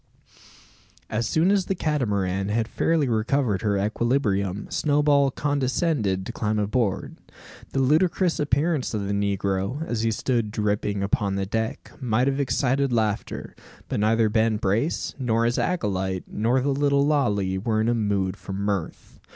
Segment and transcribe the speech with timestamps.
[1.11, 7.17] As soon as the Catamaran had fairly recovered her equilibrium, Snowball condescended to climb aboard.
[7.73, 12.39] The ludicrous appearance of the negro, as he stood dripping upon the deck, might have
[12.39, 13.55] excited laughter;
[13.89, 18.35] but neither Ben Brace, nor his acolyte, nor the little Lalee, were in a mood
[18.37, 19.19] for mirth.